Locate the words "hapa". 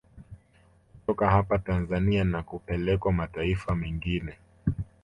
1.29-1.57